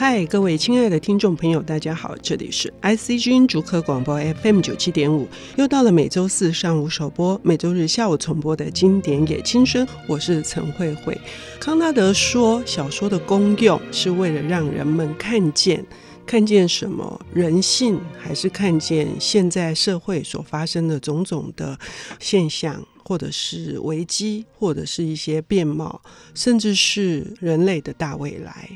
[0.00, 11.20] 嗨，各位亲爱的听众朋友，大家好，这里是 IC 之音竹科广播 FM 九七点五，又到了每周四上午首播、每周日下午重播的经典也青声，我是陈慧慧。
[11.60, 15.84] 康拉德说，小说的功用是为了让人们看见，
[16.24, 17.20] 看见什么？
[17.34, 21.78] 人性，还是看见现在社会所发生的种种的
[22.18, 26.00] 现象，或者是危机，或者是一些变貌，
[26.32, 28.70] 甚至是人类的大未来。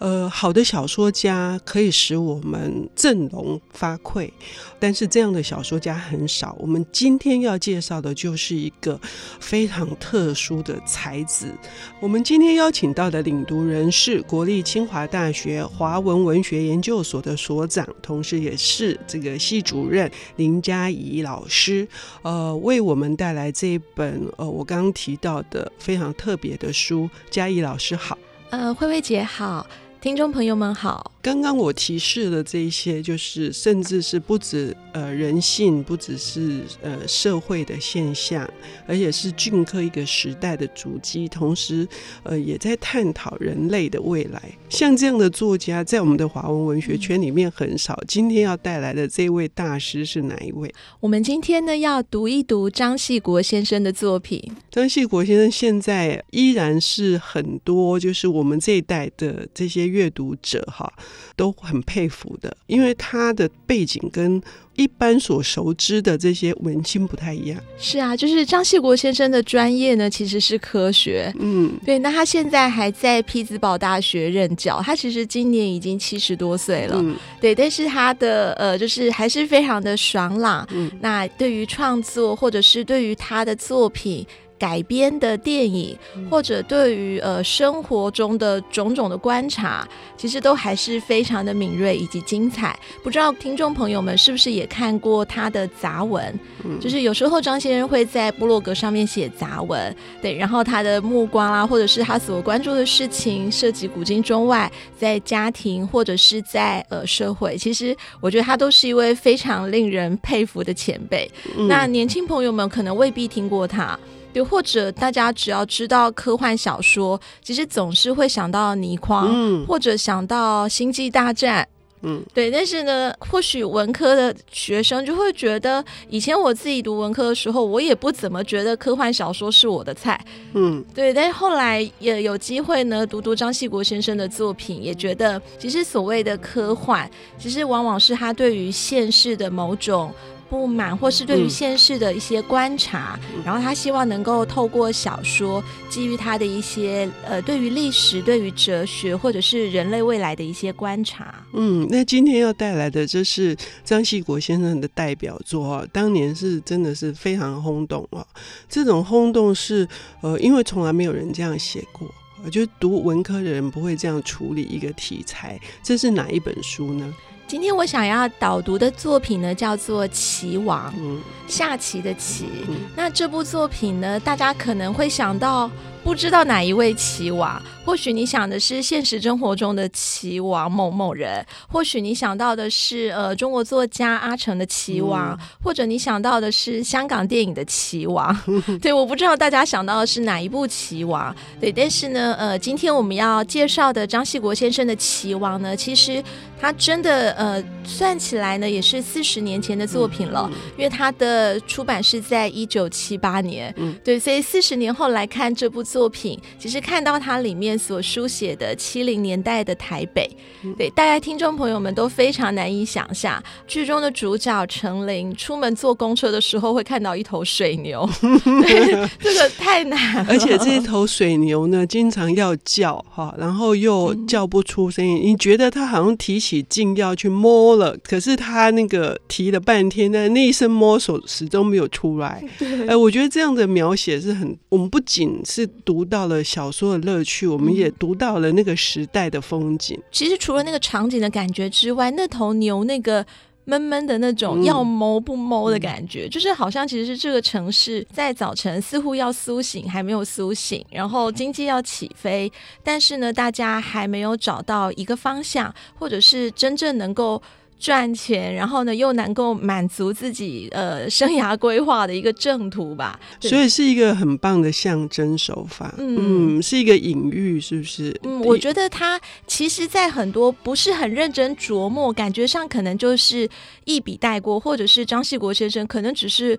[0.00, 4.30] 呃，好的小说家可以使我们振聋发聩，
[4.78, 6.56] 但是这样的小说家很少。
[6.58, 8.98] 我们今天要介绍的就是一个
[9.40, 11.52] 非常特殊的才子。
[12.00, 21.86] 我们今天邀请到的领读人是国立清华大学华文文学研究所的所长，同时也是这个系主任林嘉怡老师，
[22.22, 27.10] 呃，为我们带来这一本呃我刚刚提到的非常特别的书。
[27.28, 28.16] 嘉怡老师好，
[28.48, 29.66] 呃，慧慧姐好。
[30.00, 31.12] 听众朋友们好。
[31.20, 38.48] 刚刚我提示的这一些，就是甚至是不止呃人性，不只是呃社会的现象，
[38.86, 41.86] 而且是俊科一个时代的足迹，同时
[42.22, 44.40] 呃也在探讨人类的未来。
[44.70, 48.02] 像这样的作家，在我们的华文文学圈里面很少。
[48.08, 50.72] 今天要带来的这位大师是哪一位？
[51.00, 54.42] 我们今天呢要读一读张系国先生的作品。
[54.70, 60.90] 张系国先生现在依然是很多就是我们这一代的这些阅读者哈。
[61.36, 64.38] 都很佩服的，因为他的背景跟
[64.76, 67.58] 一般所熟知的这些文青不太一样。
[67.78, 71.32] 是啊，就是张系国先生的专业呢，其实是科学。
[71.38, 71.98] 嗯，对。
[72.00, 76.96] 那他现在还在匹兹堡大学任教，他其实今年已经七十多岁了。
[76.98, 77.54] 嗯，对。
[77.54, 80.68] 但是他的呃，就是还是非常的爽朗。
[80.72, 84.26] 嗯，那对于创作或者是对于他的作品。
[84.60, 85.96] 改编的电影，
[86.30, 89.88] 或者对于呃生活中的种种的观察，
[90.18, 92.78] 其实都还是非常的敏锐以及精彩。
[93.02, 96.38] 不知道听众朋友们是不是也看过他的杂文？
[96.62, 111.30] 嗯，就是有时候张先生会在部落格上面写杂文，对，然后他的目光啊，或者是他所关注的事情，涉及古今中外，在家庭或者是在呃社会，其实我觉得他都是一位非常令人佩服的前辈。
[111.56, 113.98] 嗯，那年轻朋友们可能未必听过他。
[114.32, 121.66] 又或者，大家只要知道科幻小说，其实总是会想到倪匡，嗯、或者想到星际大战，
[122.02, 122.50] 嗯，对。
[122.50, 130.18] 但是呢，或许文科的学生就会觉得，以前我自己读文科的时候，我也不怎么觉得科幻小说是我的菜，
[130.54, 131.12] 嗯，对。
[131.12, 140.12] 但是后来也有机会呢，读读张系国先生的作品，也觉得其实所谓的科幻，其实往往是他对于现世的某种。
[140.50, 151.32] 不满，或是对于现世的一些观察，嗯、然后他希望能够透过小说，基于他的一些呃，对于历史、对于哲学，或者是人类未来的一些观察。
[151.52, 158.26] 嗯，那今天要带来的这是张系国先生的代表作啊，当年是真的是非常轰动啊。
[158.68, 159.86] 这种轰动是
[160.20, 162.12] 呃，因为从来没有人这样写过，
[162.44, 165.56] 我觉得读文科的人不会这样处理一个题材。
[165.80, 167.14] 这是哪一本书呢？
[167.50, 172.46] 今天我想要导读的作品呢，叫做《棋王》，嗯，下棋的棋。
[172.68, 175.68] 嗯，那这部作品呢，大家可能会想到。
[176.02, 188.36] 不知道哪一位棋王，或许你想的是现实生活中的棋王某某人，或许你想到的是呃中国作家阿城的棋王，嗯、或者你想到的是香港电影的棋王。
[188.80, 191.34] 对，我不知道大家想到的是哪一部棋王。
[191.60, 196.22] 对，但是呢，呃，今天我们要介绍的张系国先生的棋王呢，其实
[196.58, 203.72] 他真的呃算起来呢，也是四十年前的作品了，嗯、因为他的出版是在一九七八年。
[203.76, 205.84] 嗯，对，所以四十年后来看这部。
[205.90, 210.30] 作品其实看到它里面所书写的七零年代的台北，
[210.78, 218.08] 对，大家听众朋友们都非常难以想象，剧中的主角陈琳出门坐公车的时候会看到一头水牛，
[218.62, 220.26] 对，这个太难了。
[220.28, 232.40] 而且这一头水牛呢，经常要叫哈，然后又叫不出声音，你觉得他好像提起劲要去摸了，可是他那个提了半天，但那一声摸手始终没有出来。
[232.86, 235.68] 哎，我觉得这样的描写是很，我们不仅是。
[235.90, 239.96] 读到了小说的乐趣，我们也读到了那个时代的风景。
[239.98, 243.26] 嗯，其实除了那个场景的感觉之外，那头牛那个
[243.64, 252.52] 闷闷的那种要摸不摸的感觉，嗯，就是好像其实是这个城市在早晨似乎要苏醒，还没有苏醒，然后经济要起飞，
[252.84, 257.42] 但是呢，大家还没有找到一个方向，或者是真正能够。
[257.80, 263.18] 赚钱，然后呢又能够满足自己呃生涯规划的一个正途吧。
[263.40, 268.14] 所以是一个很棒的象征手法，嗯，嗯，是一个隐喻，是不是？
[268.22, 273.48] 嗯，我觉得他其实，在很多不是很认真琢磨，感觉上可能就是
[273.86, 276.58] 一笔带过，或者是张系国先生可能只是。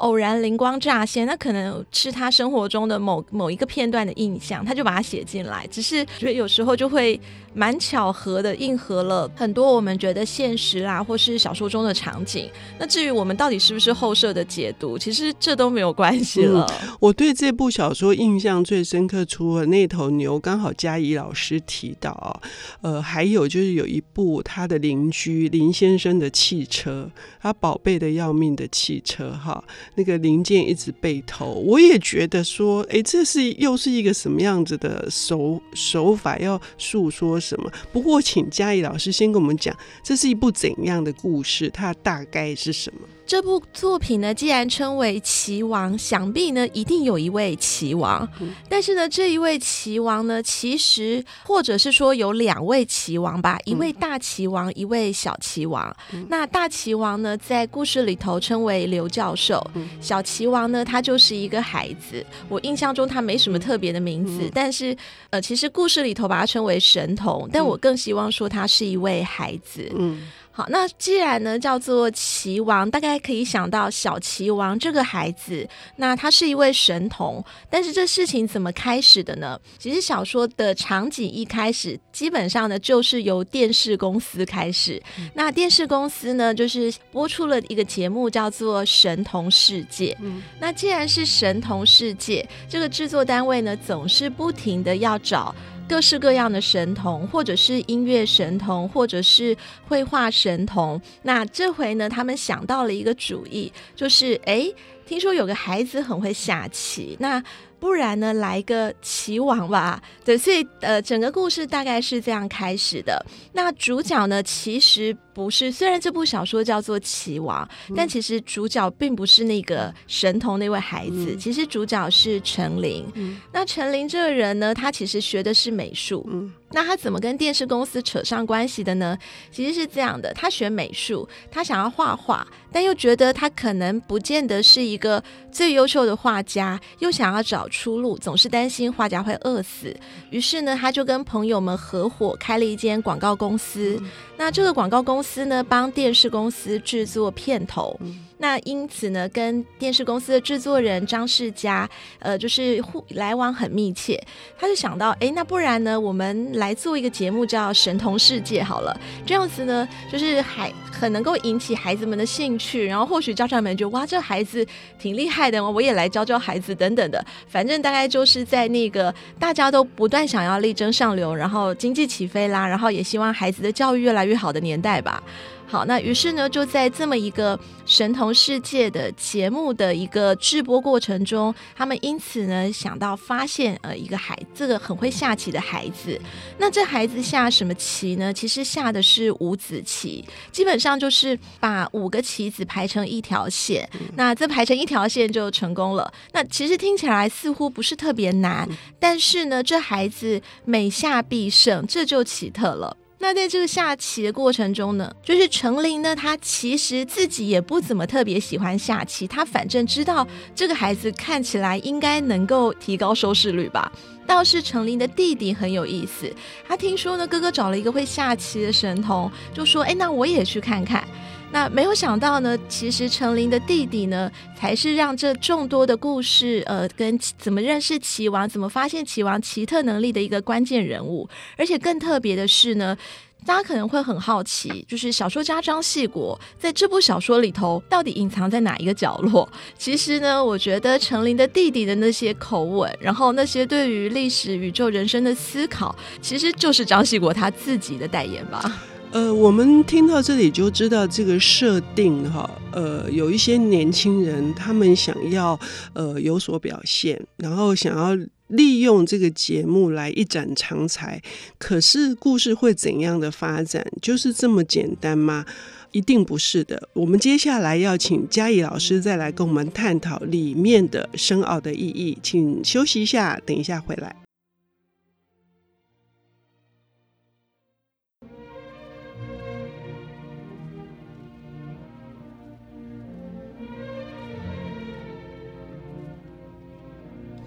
[0.00, 5.66] 偶然灵光乍现，那可能是他生活中的某某一个片段的印象，他就把它写进来。
[5.70, 7.20] 只是觉得有时候就会
[7.54, 12.50] 蛮巧合的，应和了很多我们觉得现实啦，或是小说中的场景。
[12.78, 16.66] 那至于我们到底是不是后设的解读，其实这都没有关系了。
[16.98, 22.40] 我对这部小说印象最深刻，除了那头牛，刚好嘉怡老师提到，
[22.80, 27.10] 呃，还有就是有一部他的邻居林先生的汽车，
[27.40, 29.62] 他宝贝的要命的汽车，哈。
[29.94, 37.70] 那个零件一直被偷，我也觉得说，哎，这是又是一个什么样子的手手法，要诉说什么？
[37.92, 41.68] 不过，请嘉怡老师先跟我们讲，这是一部怎样的故事？
[41.70, 43.00] 它大概是什么？
[43.30, 48.28] 这部作品呢，既然称为齐王，想必呢一定有一位齐王。
[48.40, 55.96] 嗯、但是呢，这一位齐王呢，其实或者是说有两位齐王吧，一位大齐王，嗯、一位小齐王。
[56.12, 59.64] 嗯、那大齐王呢，在故事里头称为刘教授。
[59.74, 62.26] 嗯、小齐王呢，他就是一个孩子。
[62.48, 64.96] 我印象中他没什么特别的名字，嗯、但是
[65.30, 69.88] 呃，其实故事里头把他称为神童，但我更希望说他是一位孩子。
[69.96, 70.20] 嗯。
[70.60, 75.66] 好，那既然呢叫做棋王，大概可以想到小棋王这个孩子，
[75.96, 77.42] 那他是一位神童。
[77.70, 79.58] 但是这事情怎么开始的呢？
[79.78, 85.02] 其实小说的场景一开始，基本上呢就是由电视公司开始。
[85.18, 90.12] 嗯、那电视公司呢，就是播出了一个节目，叫做《神童世界》。
[90.20, 95.54] 嗯、那既然是神童世界，这个制作单位呢，总是不停的要找。
[95.90, 99.56] 各式各样的神童，或者是音乐神童，或者是
[99.88, 101.02] 绘画神童。
[101.22, 104.72] 那这回呢，他们想到了一个主意，就是诶，
[105.04, 107.42] 听说有个孩子很会下棋，那。
[107.80, 110.00] 不然呢，来个棋王吧。
[110.24, 113.24] 对，所以呃，整个故事大概是这样开始的。
[113.52, 123.04] 那主角呢，其实不是，虽然这部小说叫做《棋王》，嗯，但其实主角并不是那个神童那位孩子，嗯，其实主角是陈琳。
[123.14, 126.28] 嗯，那陈琳这个人呢，他其实学的是美术。
[126.72, 129.18] 那他怎么跟电视公司扯上关系的呢？
[129.50, 139.94] 其实是这样的，他学美术，他想要画画，但又觉得他可能不见得是一个最优秀的画家，又想要找出路，总是担心画家会饿死。
[140.30, 144.00] 于是呢，他就跟朋友们合伙开了一间广告公司。
[144.40, 147.94] 那这个广告公司呢，帮电视公司制作片头。
[148.00, 151.86] 嗯那因此呢，跟电视公司的制作人张世佳，
[152.20, 154.18] 呃，就是互来往很密切。
[154.58, 158.98] 他就想到，哎，那不然呢，我们来做一个节目叫《神童世界》好了。
[159.26, 164.66] 这样子呢，就是还很能够引起孩子们的兴趣，然后或许家长们觉得，哇，这孩子
[164.98, 167.22] 挺厉害的，我也来教教孩子等等的。
[167.46, 175.22] 反正大概就是在那个大家都不断想要力争上流，然后经济起飞啦，然后也希望孩子的教育越来越好的年代吧。
[175.66, 177.56] 好，那于是呢，就在这么一个
[177.86, 186.20] 神童世界的节目的一个制播过程中，他们因此呢想到发现呃一个孩这个很会下棋的孩子。
[186.58, 188.32] 那这孩子下什么棋呢？
[188.32, 193.88] 其实下的是五子棋，基本上就是把五个棋子排成一条线。
[194.16, 196.12] 那这排成一条线就成功了。
[196.32, 198.68] 那其实听起来似乎不是特别难，
[198.98, 202.96] 但是呢，这孩子每下必胜，这就奇特了。
[203.22, 213.92] 那在这个下棋的过程中呢，就是程琳呢，他其实自己也不怎么特别喜欢下棋，他反正知道这个孩子看起来应该能够提高收视率吧。
[214.26, 216.34] 倒是程琳的弟弟很有意思，
[216.66, 221.06] 他听说呢，哥哥找了一个会下棋的神童，就说：“哎，那我也去看看。”
[221.52, 231.28] 那没有想到呢，其实陈琳的弟弟呢，才是让这众多的故事，呃，跟怎么认识齐王、怎么发现齐王奇特能力的一个关键人物。
[231.56, 232.96] 而且更特别的是呢，
[233.44, 239.48] 大家可能会很好奇，就是小说家张系国在这部小说里头到底隐藏在哪一个角落？
[239.76, 245.92] 其实呢，我觉得陈琳的弟弟的那些口吻，然后那些对于历史、宇宙、人生的思考，
[246.22, 248.80] 其实就是张系国他自己的代言吧。
[249.12, 255.58] 呃，我们听到这里就知道这个设定哈，呃，有一些年轻人他们想要
[255.94, 261.20] 呃有所表现，然后想要利用这个节目来一展长才，
[261.58, 263.84] 可是故事会怎样的发展？
[264.00, 265.44] 就是这么简单吗？
[265.90, 266.88] 一定不是的。
[266.92, 274.19] 我们接下来要请嘉怡老师再来跟我们探讨里面的深奥的意义，请休息一下，等一下回来。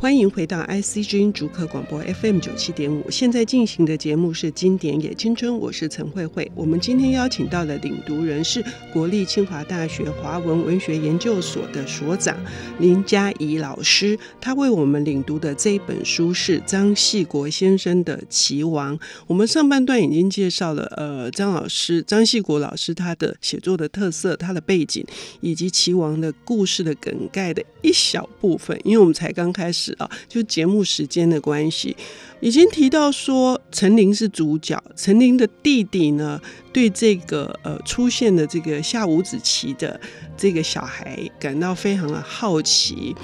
[0.04, 3.10] 欢迎回到 IC 之音竹科广播 FM 九七点五。
[3.10, 6.52] 现在进行的节目是《经典也青春》，我是陈慧慧。
[6.56, 12.38] 我们今天邀请到的领读人是国立清华大学华文文学研究所的所长
[12.82, 14.20] 林嘉怡老师。
[14.42, 19.00] 他为我们领读的这一本书是张系国先生的《棋王》。
[19.26, 25.06] 我们上半段已经介绍了，呃，张老师张系国老师他的写作的特色、他的背景
[25.40, 29.93] 以及《棋王》的故事的梗概的一小部分，因为我们才刚开始。
[29.98, 31.96] 啊，就节目时间的关系，
[32.40, 36.40] 已经提到说陈琳是主角，陈琳的弟弟呢，
[36.72, 40.00] 对这个呃出现的这个下五子棋的
[40.38, 43.16] 这个小孩感到非常的好奇。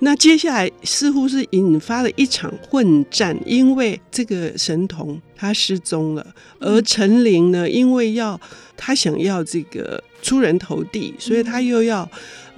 [0.00, 8.40] 那接下来似乎是引发了一场混战，因为这个神童他失踪了，而陈琳呢，因为要
[8.76, 12.08] 他想要这个出人头地，所以他又要。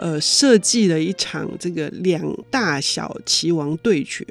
[0.02, 4.24] 呃，设计了一场这个两大小棋王对决，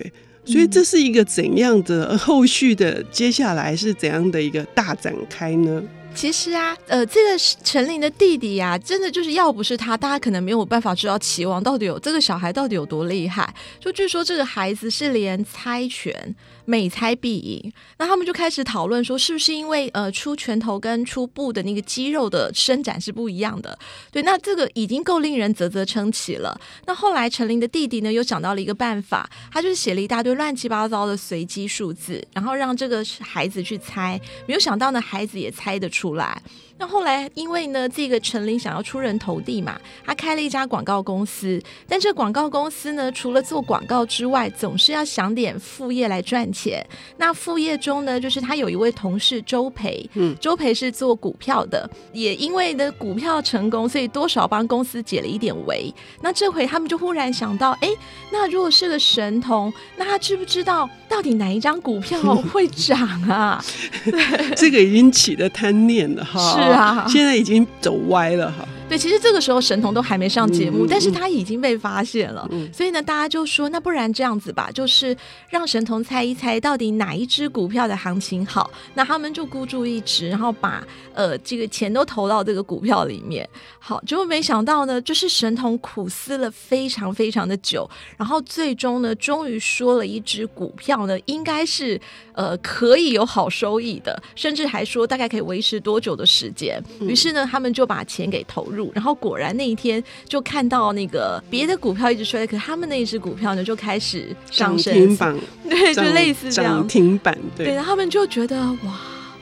[0.43, 3.03] 所以这是一个怎样的后续的？
[3.12, 5.84] 接下来是怎样的一个大展开呢？
[6.16, 13.54] 其实啊，呃，这个陈琳的弟弟呀、真的就是要不是他，大家可能没有办法知道齐王到底有这个小孩到底有多厉害。
[13.80, 16.36] 就据说这个孩子是连猜拳。
[16.69, 23.75] 每猜必赢，那他们就开始讨论说，是不是因为呃出拳头跟出步的那个肌肉的伸展是不一样的？
[24.11, 26.61] 对，那这个已经够令人啧啧称奇了。
[26.85, 36.39] 那后来陈琳的弟弟呢，又想到了一个办法，他就是写了一大堆乱七八糟的随机数字，然后让这个孩子去猜，没有想到呢，孩子也猜得出来。
[36.79, 41.62] 那后来，因为呢，这个陈琳想要出人头地嘛，他开了一家广告公司。
[41.89, 46.81] 但这广告公司呢，除了做广告之外，总是要想点副业来赚钱。
[47.17, 55.93] 那副业中呢，就是他有一位同事周培，嗯，周培是做股票的，也因为呢股票成功，所以多少帮公司解了一点围。
[56.21, 57.89] 那这回他们就忽然想到，哎，
[58.31, 62.17] 那如果是个神童，那他知不知道到底哪一张股票
[62.53, 63.62] 会涨啊？
[64.09, 66.39] 对， 这个已经起了贪念了哈。
[66.53, 66.68] 是。
[66.71, 68.65] 啊，现在已经走歪了哈。
[68.89, 75.15] 对，其实这个时候神童都还没上节目，但是他已经被发现了，嗯、所以呢，大家就说，那不然这样子吧，就是
[75.50, 83.48] 让神童猜一猜，到底哪一只股票的行情好，那他们就孤注一掷，然后把呃这个钱都投到这个股票里面。
[83.77, 92.01] 好，结果没想到呢，就是神童苦思了非常非常的久，然后最终呢，终于说了一只股票呢，应该是
[92.34, 96.84] 呃可以有好收益的，甚至还说大概可以维持多久的时间。
[97.01, 98.78] 于是呢，他们就把钱给投入。
[98.93, 105.38] 然后果然那一天就看到那个别的股票一直衰，可是他们那一只股票呢就开始上升，涨停板，
[105.69, 109.00] 对，就类似这样涨停板，对，对，他们就觉得哇，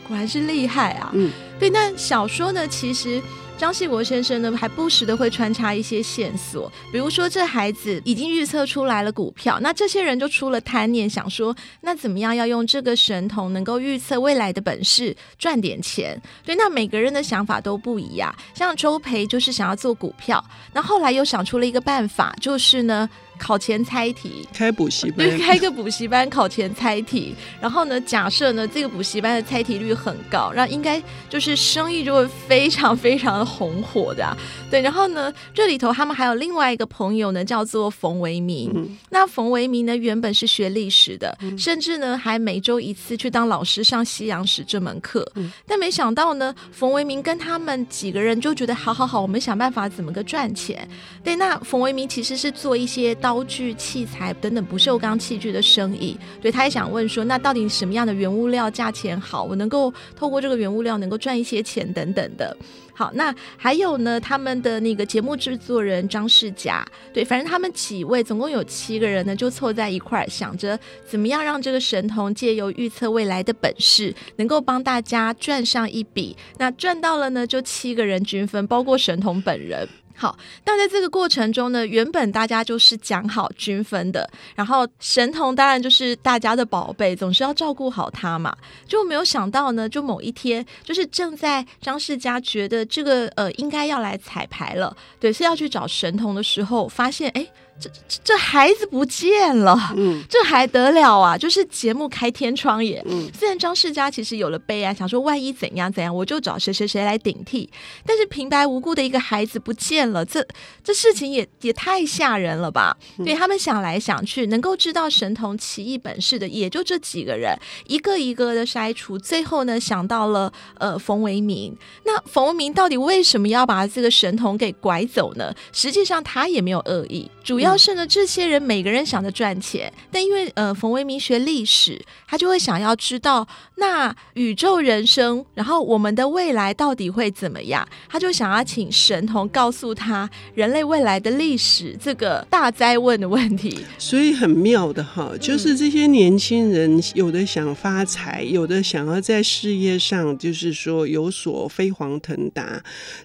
[0.07, 1.69] 果然是厉害啊，嗯，对。
[1.69, 3.21] 那小说呢，其实。
[3.57, 16.21] 张系国先生呢，还不时的会穿插一些线索，比如说这孩子已经预测出来了股票，那这些人就出了贪念，想说那怎么样要用这个神童能够预测未来的本事赚点钱？
[16.45, 23.09] 对，那每个人的想法都不一样，像周培就是想要做股票，那后来又想出了一个办法，就是呢。
[23.37, 27.35] 考前猜题，开补习班，对， 开个补习班考前猜题。
[27.61, 34.35] 然后呢，假设呢这个补习班的猜题率很高，那应该就是生意就会非常非常的红火的啊。
[34.69, 38.71] 对，然后呢，这里头他们还有另外一个朋友呢，叫做冯维明。
[38.75, 45.29] 嗯、那冯维明呢，原本是学历史的，嗯、甚至呢还每周一次去当老师上西洋史这门课。
[45.35, 50.87] 嗯、但没想到呢，冯维明跟他们几个人就觉得，好好好，我们想办法怎么个赚钱。
[51.23, 53.15] 对，那冯维明其实是做一些。
[53.27, 62.55] 刀具、器材等等不锈钢器具的生意，对，他也想问说，那到底什么样的原物料价钱好，我能够透过这个原物料能够赚一些钱等等的。
[62.93, 76.33] 好，那还有呢，他们的那个节目制作人张世佳，对，反正他们几位总共有七个人呢，就凑在一块儿，想着怎么样让这个神童借由预测未来的本事，能够帮大家赚上一笔。
[76.59, 79.85] 那赚到了呢，就七个人均分，包括神童本人。
[80.19, 88.57] 好，那在这个过程中呢，原本大家就是讲好均分的，然后神童当然就是大家的宝贝，总是要照顾好他嘛。
[88.87, 97.41] 就没有想到呢，就某一天，就是正在张世家觉得这个呃应该要来彩排了，对，是要去找神童的时候，发现哎。
[97.41, 101.37] 诶这这这孩子不见了，嗯， 这还得了啊！
[101.37, 107.69] 就是节目开天窗也，嗯，虽然张世家其实有了悲哀，想说万一怎样怎样，我就找谁谁谁来顶替。
[108.05, 110.45] 但是平白无故的一个孩子不见了，这
[110.83, 112.97] 这事情也也太吓人了吧？
[113.19, 117.55] 嗯、对他们想来想去，能够知道神童奇异本事的也就这几个人，
[117.85, 121.77] 一个一个的筛除，最后呢想到了呃冯维明。
[122.05, 125.53] 那冯维明到底为什么要把这个神童给拐走呢？
[125.71, 127.66] 实际上他也没有恶意，主要。
[127.67, 133.45] 要是呢，这些人每个人想着赚钱，但因为呃，冯维明学历史，他就会想要知道
[133.75, 137.85] 那宇宙人生，然后我们的未来到底会怎么样？
[138.07, 143.83] 他就想要请神童告诉他人类未来的历史这个大灾问的问题。
[143.97, 152.81] 所以很妙的哈，就是这些年轻人有的想发财，有的想要在事业上就是说有所飞黄腾达，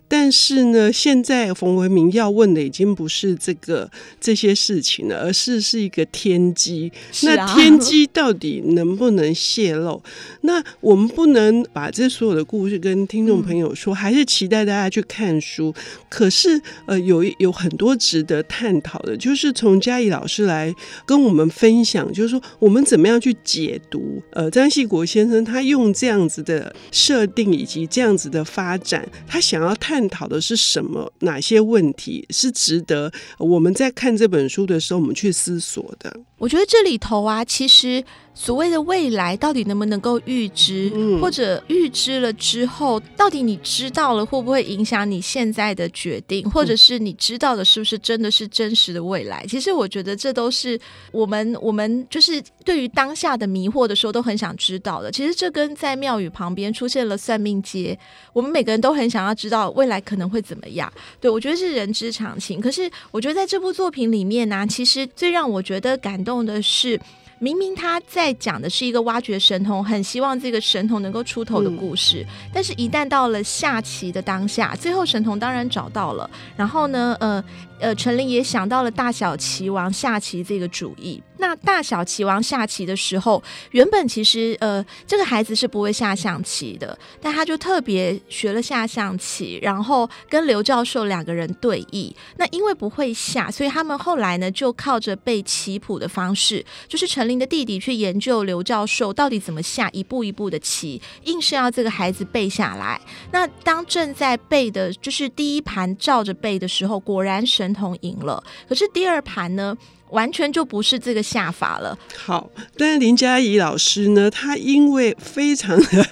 [0.09, 3.89] 但是呢，现在冯维明要问的已经不是这个
[4.21, 6.93] 这些事情呢，而是是一个天机。
[7.23, 10.03] 那天机到底能不能泄露？
[10.43, 15.75] 那我们不能把这所有的故事跟听众朋友说，还是期待大家去看书。
[16.09, 20.75] 可是呃，有有很多值得探讨的，就是从嘉义老师来
[21.07, 31.13] 跟我们分享，就是说我们怎么样去解读呃张系国先生他用这样子的设定以及这样子的发展，他想要探讨的是什么？
[31.21, 36.21] 哪些问题是值得我们在看这本书的时候，我们去思索的？
[36.43, 38.05] 我觉得这里头啊，其实。
[38.35, 49.45] 所谓的未来到底能不能够预知，嗯、或者预知了之后，到底你知道了会不会影响你现在的决定，或者是你知道的是不是真的是真实的未来？
[49.47, 50.81] 其实我觉得这都是
[51.13, 55.13] 我们我们就是对于当下的迷惑的时候都很想知道的。
[55.13, 57.97] 其实这跟在庙宇旁边出现了算命街，
[58.33, 60.91] 我们每个人都很想要知道未来可能会怎么样。
[61.21, 62.59] 对，我觉得是人之常情。
[62.63, 67.01] 可是我觉得在这部作品里面呢、啊，其实最让我觉得感动的是。
[67.39, 77.43] 明明他在讲的是一个挖掘神童，很希望这个神童能够出头的故事，嗯、但是，一旦到了下棋的当下，最后神童当然找到了，然后呢，呃。
[77.81, 81.21] 呃，陈琳也想到了大小棋王下棋这个主意。
[81.43, 92.15] 那大小棋王下棋的时候，原本其实呃，这个孩子是不会下象棋的，但他就特别学了下象棋，然后跟刘教授两个人对弈。
[92.37, 103.01] 那因为不会下，所以他们后来呢，就靠着背棋谱的方式，就是陈琳的弟弟去研究刘教授到底怎么下一步一步的棋，硬是要这个孩子背下来。
[103.33, 107.73] 那当正在背的，就是第一盘照着背的时候，果然神。
[107.73, 109.75] 童赢了，可是第二盘呢，
[110.13, 111.99] 完全就不是这个下法了。
[112.17, 116.07] 好，但是林嘉怡老师呢，他因为非常的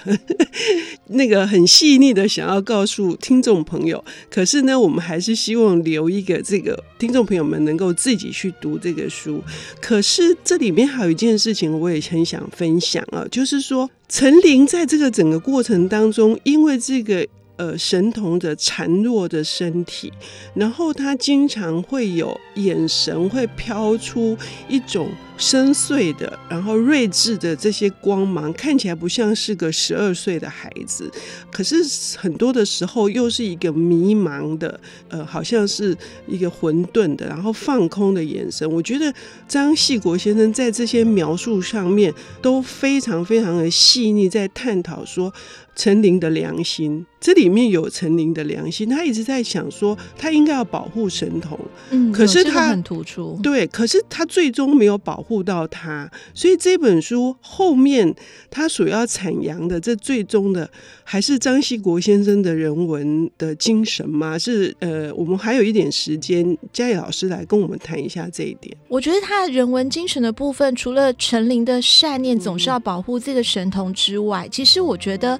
[1.07, 9.41] 那个很细腻的想要告诉听众朋友，可是呢，我们还是希望留一个这个听众朋友们能够自己去读这个书。
[9.79, 17.27] 可是这里面还有一件事情，我也很想分享啊，就是说陈琳在这个整个过程当中，因为这个。
[17.61, 20.11] 呃，神童的孱弱的身体，
[20.55, 24.35] 然后他经常会有眼神会飘出
[24.67, 25.07] 一种。
[25.41, 31.11] 深邃的，然后睿智的这些光芒，看起来不像是个十二岁的孩子，
[31.51, 31.75] 可是
[32.15, 38.71] 很多的时候又是一个迷茫的，呃，好像是一个混沌的，然后放空的眼神。
[38.71, 39.11] 我觉得
[39.47, 45.33] 张系国先生在这些描述上面都非常非常的细腻，在探讨说
[45.75, 55.30] 陈琳的良心，这里面有陈琳的良心，他一直在想说他应该要保护神童，嗯，可是他很突出，对，可是他最终没有保护。
[55.31, 58.13] 护到他，所以这本书后面
[58.49, 60.69] 他所要阐扬的，这最终的
[61.05, 64.37] 还是张系国先生的人文的精神吗？
[64.37, 68.75] 是呃，我们还有一点时间，嘉义老师来跟我们谈一下这一点。
[68.89, 75.39] 我觉得他人文精神的部分，除了陈琳的善念总是要保护这个神童之外，嗯、其实我觉得。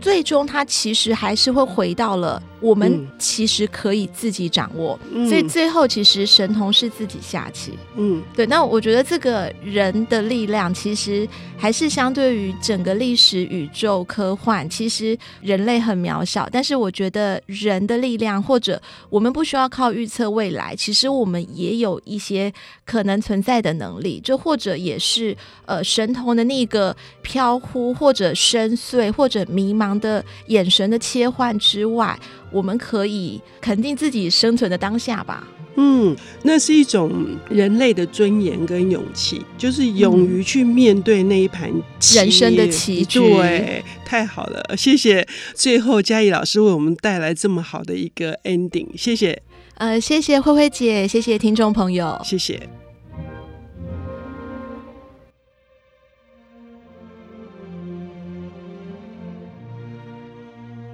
[0.00, 7.72] 最终，他其实还是会回到了我们其实可以自己掌握，嗯、所以最后其实神童是自己下棋。
[7.96, 8.46] 嗯，对。
[8.46, 16.48] 那我觉得这个人的力量，其实还是相对于整个历史、宇宙、科幻，其实人类很渺小。
[16.50, 22.52] 但是我觉得人的力量，或者我们不需要靠预测未来，其实我们也有一些
[22.84, 24.20] 可能存在的能力。
[24.20, 25.36] 就或者也是
[25.66, 29.89] 呃神童的那个飘忽，或者深邃，或者迷茫。
[29.98, 32.18] 的眼神的切换之外，
[32.52, 35.46] 我们可以肯定自己生存的当下吧。
[35.76, 41.70] 嗯，那是一种人类的尊严跟勇气，就是勇于去面对那一盘
[42.14, 43.20] 人生的棋局。
[43.20, 45.26] 对，太好了，谢谢。
[45.54, 49.40] 最后嘉义老师为我们带来这么好的一个 ending，谢谢。
[49.74, 52.68] 呃，谢谢慧慧姐，谢谢听众朋友，谢谢。